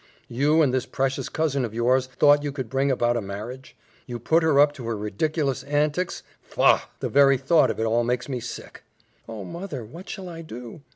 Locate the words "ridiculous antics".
4.97-6.23